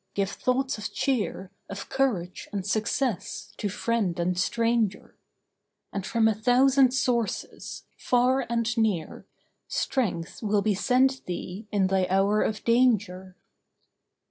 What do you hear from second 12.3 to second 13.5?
of danger.